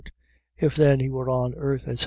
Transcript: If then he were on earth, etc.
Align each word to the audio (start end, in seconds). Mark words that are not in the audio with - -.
If 0.57 0.75
then 0.75 0.99
he 0.99 1.11
were 1.11 1.29
on 1.29 1.53
earth, 1.53 1.83
etc. 1.87 1.99